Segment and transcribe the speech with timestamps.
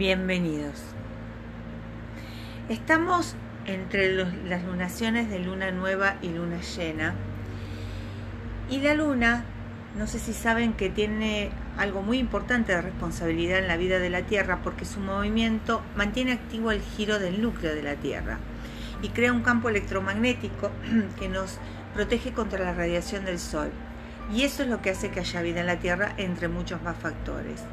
[0.00, 0.80] Bienvenidos.
[2.70, 3.34] Estamos
[3.66, 4.14] entre
[4.48, 7.14] las lunaciones de luna nueva y luna llena.
[8.70, 9.44] Y la luna,
[9.98, 14.08] no sé si saben que tiene algo muy importante de responsabilidad en la vida de
[14.08, 18.38] la Tierra porque su movimiento mantiene activo el giro del núcleo de la Tierra
[19.02, 20.70] y crea un campo electromagnético
[21.18, 21.58] que nos
[21.92, 23.70] protege contra la radiación del Sol.
[24.32, 26.96] Y eso es lo que hace que haya vida en la Tierra entre muchos más
[26.96, 27.66] factores.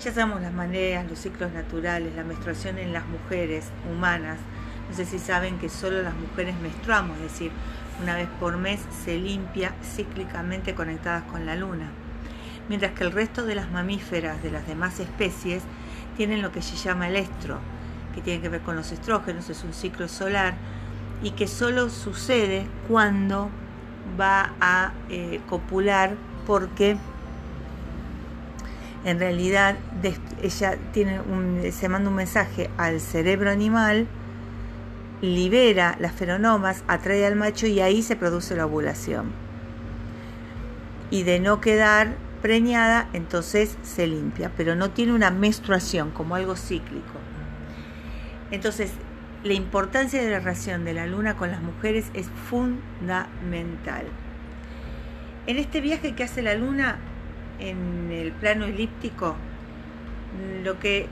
[0.00, 4.38] Ya sabemos las maneras, los ciclos naturales, la menstruación en las mujeres humanas.
[4.88, 7.50] No sé si saben que solo las mujeres menstruamos, es decir,
[8.00, 11.90] una vez por mes se limpia cíclicamente conectadas con la luna.
[12.68, 15.64] Mientras que el resto de las mamíferas de las demás especies
[16.16, 17.58] tienen lo que se llama el estro,
[18.14, 20.54] que tiene que ver con los estrógenos, es un ciclo solar
[21.24, 23.50] y que solo sucede cuando
[24.18, 26.14] va a eh, copular
[26.46, 26.96] porque
[29.08, 29.76] en realidad
[30.42, 31.20] ella tiene
[31.72, 34.06] se manda un mensaje al cerebro animal,
[35.22, 39.32] libera las feronomas, atrae al macho y ahí se produce la ovulación.
[41.10, 46.54] Y de no quedar preñada, entonces se limpia, pero no tiene una menstruación como algo
[46.54, 47.18] cíclico.
[48.50, 48.92] Entonces,
[49.42, 54.04] la importancia de la relación de la luna con las mujeres es fundamental.
[55.46, 56.98] En este viaje que hace la luna
[57.58, 59.36] en el plano elíptico,
[60.62, 61.08] lo que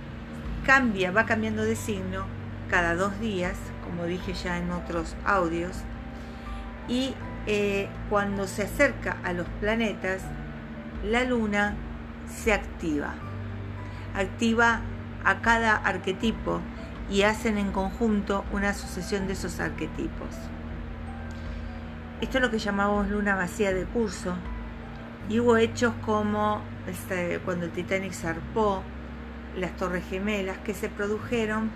[0.64, 2.26] cambia, va cambiando de signo
[2.68, 5.76] cada dos días, como dije ya en otros audios,
[6.88, 7.14] y
[7.46, 10.22] eh, cuando se acerca a los planetas,
[11.04, 11.74] la luna
[12.28, 13.14] se activa,
[14.14, 14.80] activa
[15.24, 16.60] a cada arquetipo
[17.10, 20.28] y hacen en conjunto una sucesión de esos arquetipos.
[22.20, 24.36] Esto es lo que llamamos luna vacía de curso
[25.28, 28.82] y hubo hechos como este, cuando el Titanic zarpó,
[29.56, 31.70] las Torres Gemelas que se produjeron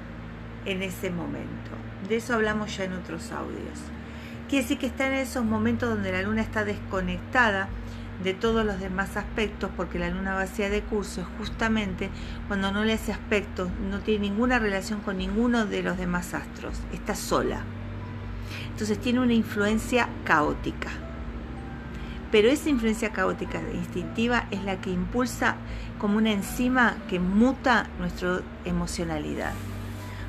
[0.66, 1.70] en ese momento.
[2.08, 3.78] De eso hablamos ya en otros audios.
[4.48, 7.68] Quiere decir que está en esos momentos donde la luna está desconectada
[8.22, 12.10] de todos los demás aspectos, porque la luna vacía de curso es justamente
[12.48, 16.74] cuando no le hace aspectos, no tiene ninguna relación con ninguno de los demás astros,
[16.92, 17.62] está sola.
[18.70, 20.90] Entonces tiene una influencia caótica.
[22.30, 25.56] Pero esa influencia caótica e instintiva es la que impulsa
[25.98, 29.52] como una enzima que muta nuestra emocionalidad.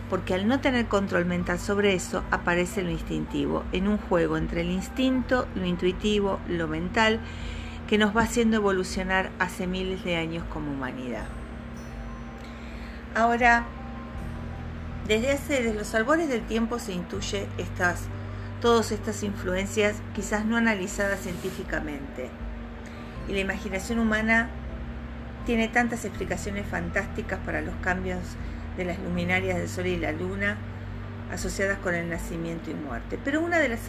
[0.09, 4.61] Porque al no tener control mental sobre eso, aparece lo instintivo, en un juego entre
[4.61, 7.19] el instinto, lo intuitivo, lo mental,
[7.87, 11.25] que nos va haciendo evolucionar hace miles de años como humanidad.
[13.15, 13.65] Ahora,
[15.07, 18.07] desde hace desde los albores del tiempo se intuye estas
[18.61, 22.29] todas estas influencias quizás no analizadas científicamente.
[23.27, 24.49] Y la imaginación humana
[25.45, 28.19] tiene tantas explicaciones fantásticas para los cambios
[28.77, 30.57] de las luminarias del Sol y la Luna
[31.33, 33.17] asociadas con el nacimiento y muerte.
[33.23, 33.81] Pero una de las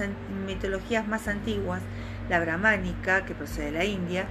[0.46, 1.80] mitologías más antiguas
[2.28, 4.26] la brahmánica, que procede de la India,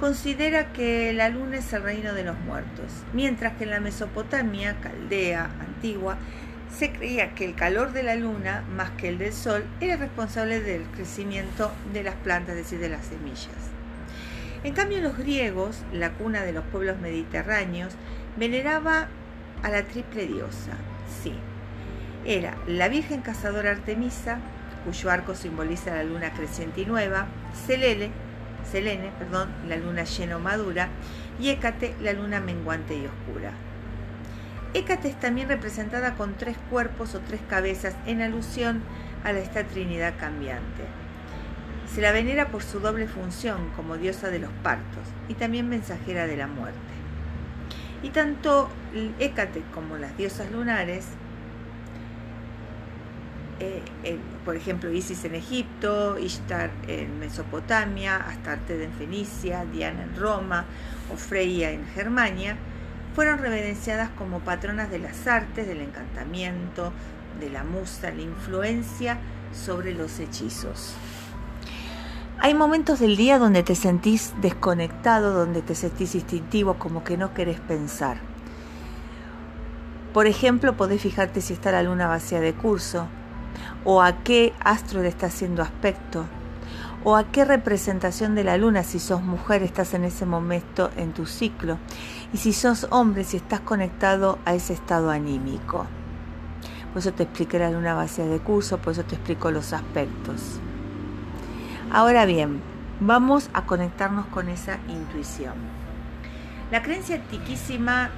[0.00, 4.76] considera que la luna es el reino de los muertos, mientras que en la Mesopotamia,
[4.80, 6.16] caldea, antigua,
[6.76, 10.60] se creía que el calor de la luna, más que el del sol, era responsable
[10.60, 13.48] del crecimiento de las plantas, es decir, de las semillas.
[14.64, 17.94] En cambio, los griegos, la cuna de los pueblos mediterráneos,
[18.36, 19.08] veneraba
[19.62, 20.72] a la triple diosa.
[21.22, 21.32] Sí,
[22.24, 24.38] era la Virgen Cazadora Artemisa,
[24.84, 27.26] cuyo arco simboliza la luna creciente y nueva,
[27.66, 28.10] Selene,
[28.70, 30.88] Selene perdón, la luna llena o madura,
[31.40, 33.52] y Hécate, la luna menguante y oscura.
[34.74, 38.82] Hécate es también representada con tres cuerpos o tres cabezas en alusión
[39.24, 40.84] a esta Trinidad cambiante.
[41.92, 46.26] Se la venera por su doble función como diosa de los partos y también mensajera
[46.26, 46.78] de la muerte.
[48.02, 48.68] Y tanto
[49.18, 51.06] Hécate como las diosas lunares
[53.60, 53.82] eh,
[54.44, 60.64] por ejemplo, Isis en Egipto, Ishtar en Mesopotamia, Astarte en Fenicia, Diana en Roma
[61.12, 62.56] o Freya en Germania,
[63.18, 66.92] fueron reverenciadas como patronas de las artes, del encantamiento,
[67.40, 69.18] de la musa, la influencia
[69.52, 70.94] sobre los hechizos.
[72.38, 77.34] Hay momentos del día donde te sentís desconectado, donde te sentís instintivo, como que no
[77.34, 78.18] querés pensar.
[80.14, 83.08] Por ejemplo, podés fijarte si está la luna vacía de curso,
[83.84, 86.24] o a qué astro le está haciendo aspecto,
[87.02, 91.12] o a qué representación de la luna si sos mujer estás en ese momento en
[91.12, 91.78] tu ciclo,
[92.32, 95.86] y si sos hombre si estás conectado a ese estado anímico.
[96.92, 100.60] Por eso te expliqué la luna vacía de curso, por eso te explico los aspectos.
[101.90, 102.60] Ahora bien,
[103.00, 105.54] vamos a conectarnos con esa intuición.
[106.70, 108.10] La creencia antiquísima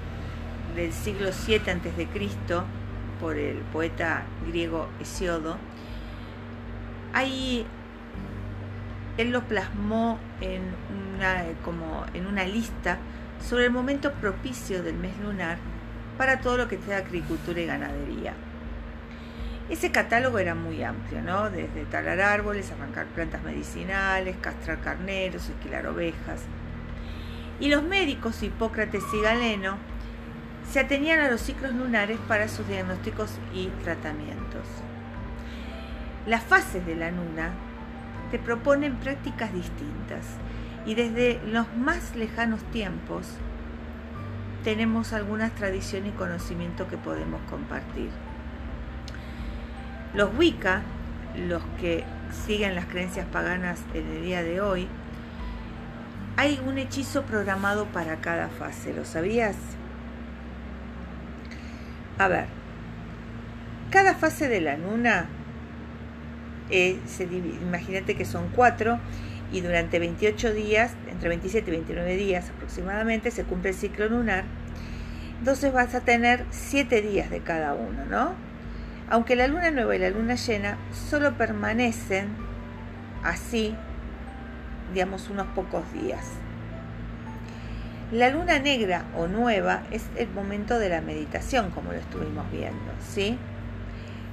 [0.75, 2.09] del siglo 7 a.C.
[3.21, 5.57] por el poeta griego Hesiodo.
[7.13, 7.67] Ahí
[9.19, 10.63] él lo plasmó en
[11.17, 12.99] una, como en una lista
[13.41, 15.59] sobre el momento propicio del mes lunar
[16.19, 18.35] para todo lo que sea agricultura y ganadería.
[19.71, 21.49] Ese catálogo era muy amplio, ¿no?
[21.49, 26.43] Desde talar árboles, arrancar plantas medicinales, castrar carneros, esquilar ovejas.
[27.61, 29.77] Y los médicos Hipócrates y Galeno
[30.71, 34.67] se atenían a los ciclos lunares para sus diagnósticos y tratamientos.
[36.27, 37.51] Las fases de la luna
[38.31, 40.27] te proponen prácticas distintas
[40.87, 43.27] y desde los más lejanos tiempos
[44.65, 48.11] tenemos algunas tradiciones y conocimientos que podemos compartir.
[50.15, 50.83] Los Wicca,
[51.37, 52.05] los que
[52.47, 54.89] siguen las creencias paganas en el día de hoy,
[56.37, 59.57] hay un hechizo programado para cada fase, ¿lo sabías?
[62.19, 62.47] A ver,
[63.91, 65.27] cada fase de la luna,
[66.71, 66.99] eh,
[67.63, 68.99] imagínate que son cuatro,
[69.53, 74.45] y durante 28 días, entre 27 y 29 días aproximadamente, se cumple el ciclo lunar.
[75.39, 78.35] Entonces vas a tener 7 días de cada uno, ¿no?
[79.09, 82.29] Aunque la luna nueva y la luna llena solo permanecen
[83.25, 83.75] así,
[84.93, 86.27] digamos, unos pocos días.
[88.13, 92.93] La luna negra o nueva es el momento de la meditación, como lo estuvimos viendo,
[93.01, 93.39] ¿sí?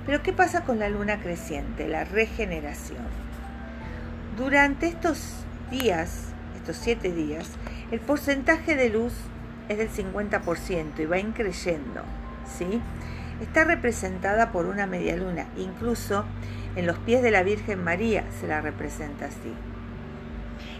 [0.05, 3.26] Pero ¿qué pasa con la luna creciente, la regeneración?
[4.37, 5.33] Durante estos
[5.71, 6.25] días,
[6.55, 7.47] estos siete días,
[7.89, 9.11] el porcentaje de luz
[9.67, 12.03] es del 50% y va increyendo,
[12.45, 12.79] ¿sí?
[13.41, 16.23] Está representada por una media luna, incluso
[16.75, 19.53] en los pies de la Virgen María se la representa así.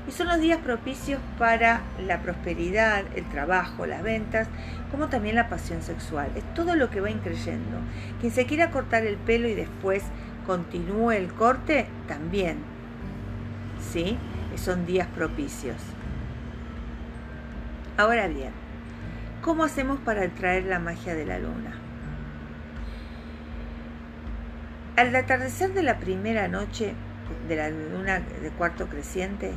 [0.08, 4.48] Y son los días propicios para la prosperidad, el trabajo, las ventas,
[4.92, 6.30] como también la pasión sexual.
[6.36, 7.80] Es todo lo que va increyendo.
[8.22, 10.04] Quien se quiera cortar el pelo y después
[10.46, 12.77] continúe el corte, también
[13.92, 14.18] ¿sí?
[14.56, 15.78] Son días propicios.
[17.98, 18.52] Ahora bien,
[19.42, 21.74] ¿cómo hacemos para atraer la magia de la luna?
[24.96, 26.94] Al atardecer de la primera noche
[27.48, 29.52] de la luna de cuarto creciente,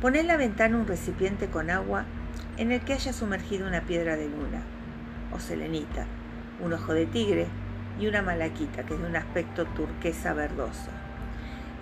[0.00, 2.04] pon en la ventana un recipiente con agua
[2.58, 4.62] en el que haya sumergido una piedra de luna
[5.32, 6.06] o selenita,
[6.60, 7.46] un ojo de tigre
[7.98, 10.90] y una malaquita que es de un aspecto turquesa verdoso.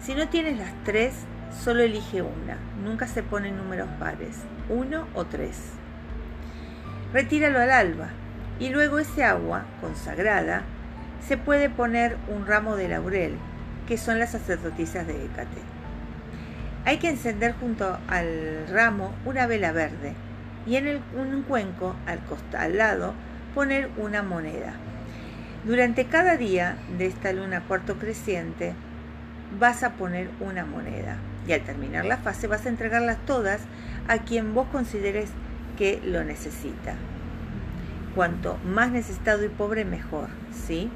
[0.00, 1.14] Si no tienes las tres,
[1.50, 4.38] Solo elige una, nunca se ponen números pares,
[4.69, 5.58] uno o tres.
[7.12, 8.11] Retíralo al alba
[8.61, 10.62] y luego ese agua consagrada
[11.26, 13.35] se puede poner un ramo de laurel,
[13.88, 15.61] que son las sacerdotisas de Hécate.
[16.85, 20.14] Hay que encender junto al ramo una vela verde
[20.67, 22.20] y en un cuenco al,
[22.56, 23.12] al lado
[23.55, 24.75] poner una moneda.
[25.64, 28.73] Durante cada día de esta luna cuarto creciente
[29.58, 31.17] vas a poner una moneda
[31.47, 33.61] y al terminar la fase vas a entregarlas todas
[34.09, 35.31] a quien vos consideres
[35.77, 36.95] que lo necesita.
[38.15, 40.91] Cuanto más necesitado y pobre, mejor, ¿sí?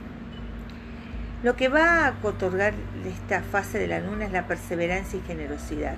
[1.43, 2.75] Lo que va a otorgar
[3.07, 5.97] esta fase de la luna es la perseverancia y generosidad.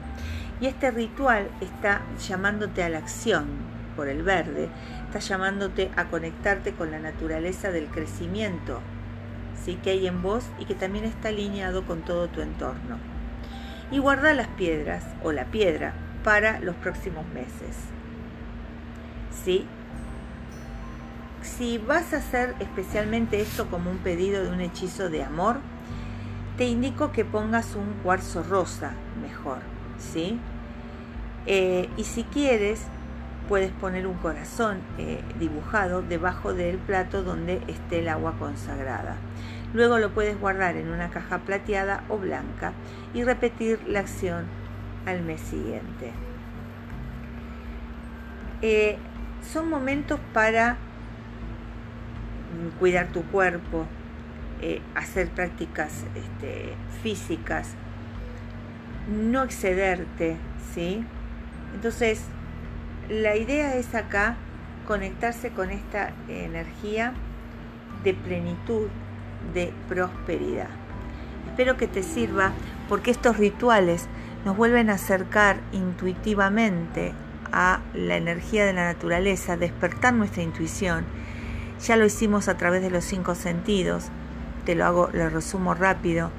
[0.61, 3.47] Y este ritual está llamándote a la acción
[3.95, 4.69] por el verde,
[5.07, 8.81] está llamándote a conectarte con la naturaleza del crecimiento
[9.65, 9.79] ¿sí?
[9.83, 13.16] que hay en vos y que también está alineado con todo tu entorno
[13.91, 17.77] y guarda las piedras o la piedra para los próximos meses.
[19.45, 19.67] ¿Sí?
[21.43, 25.59] Si vas a hacer especialmente esto como un pedido de un hechizo de amor,
[26.57, 29.59] te indico que pongas un cuarzo rosa mejor,
[29.99, 30.41] ¿sí?
[31.47, 32.83] Eh, y si quieres,
[33.49, 39.17] puedes poner un corazón eh, dibujado debajo del plato donde esté el agua consagrada.
[39.75, 42.73] Luego lo puedes guardar en una caja plateada o blanca
[43.13, 44.45] y repetir la acción
[45.07, 46.13] al mes siguiente.
[48.63, 48.97] Eh,
[49.53, 53.87] son momentos para mm, cuidar tu cuerpo,
[54.63, 57.75] eh, hacer prácticas este, físicas,
[59.09, 60.37] no excederte,
[60.75, 61.05] ¿sí?
[61.75, 62.25] Entonces,
[63.09, 64.37] la idea es acá
[64.87, 67.13] conectarse con esta energía
[68.03, 68.89] de plenitud,
[69.55, 70.69] de prosperidad.
[71.47, 72.53] Espero que te sirva
[72.89, 74.07] porque estos rituales
[74.45, 77.13] nos vuelven a acercar intuitivamente
[77.53, 81.05] a la energía de la naturaleza, despertar nuestra intuición.
[81.85, 84.07] Ya lo hicimos a través de los cinco sentidos.
[84.65, 86.31] Te lo hago, lo resumo rápido.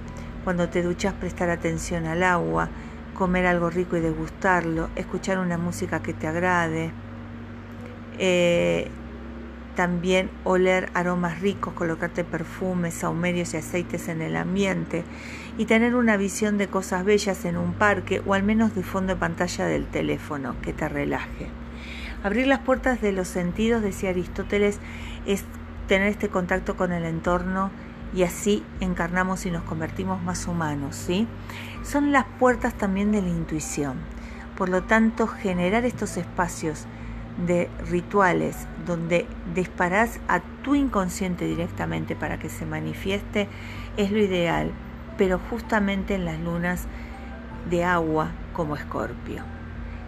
[0.43, 2.69] Cuando te duchas, prestar atención al agua,
[3.13, 6.91] comer algo rico y degustarlo, escuchar una música que te agrade,
[8.19, 8.89] eh,
[9.77, 15.03] también oler aromas ricos, colocarte perfumes, saumerios y aceites en el ambiente
[15.59, 19.13] y tener una visión de cosas bellas en un parque o al menos de fondo
[19.13, 21.47] de pantalla del teléfono que te relaje.
[22.23, 24.79] Abrir las puertas de los sentidos, decía Aristóteles,
[25.27, 25.45] es
[25.87, 27.69] tener este contacto con el entorno
[28.15, 31.27] y así encarnamos y nos convertimos más humanos, ¿sí?
[31.83, 33.97] Son las puertas también de la intuición.
[34.57, 36.87] Por lo tanto, generar estos espacios
[37.45, 43.47] de rituales donde disparás a tu inconsciente directamente para que se manifieste
[43.95, 44.71] es lo ideal,
[45.17, 46.87] pero justamente en las lunas
[47.69, 49.43] de agua como escorpio.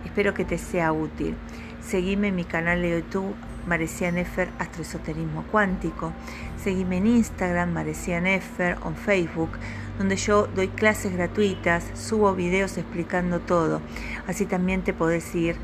[0.05, 1.35] Espero que te sea útil.
[1.81, 3.35] Seguime en mi canal de YouTube
[3.67, 6.13] Marecia Nefer Astroesoterismo Cuántico.
[6.61, 9.51] Seguime en Instagram Marecia Nefer o en Facebook,
[9.97, 13.81] donde yo doy clases gratuitas, subo videos explicando todo.
[14.27, 15.57] Así también te podés ir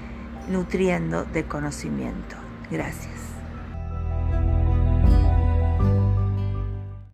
[0.47, 2.35] nutriendo de conocimiento.
[2.69, 3.14] Gracias.